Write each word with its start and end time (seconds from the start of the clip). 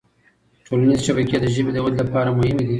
ټولنیزې 0.65 1.03
شبکې 1.07 1.37
د 1.39 1.45
ژبې 1.55 1.71
د 1.73 1.77
ودې 1.85 1.97
لپاره 2.03 2.29
مهمي 2.37 2.63
دي 2.65 2.69